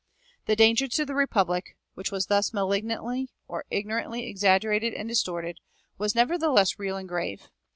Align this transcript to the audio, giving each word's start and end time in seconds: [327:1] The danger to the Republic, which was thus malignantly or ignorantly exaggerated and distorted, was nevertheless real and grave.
[327:1] 0.45 0.45
The 0.47 0.55
danger 0.55 0.87
to 0.87 1.05
the 1.05 1.13
Republic, 1.13 1.77
which 1.93 2.11
was 2.11 2.25
thus 2.25 2.53
malignantly 2.53 3.29
or 3.47 3.65
ignorantly 3.69 4.27
exaggerated 4.27 4.95
and 4.95 5.07
distorted, 5.07 5.59
was 5.99 6.15
nevertheless 6.15 6.79
real 6.79 6.97
and 6.97 7.07
grave. 7.07 7.51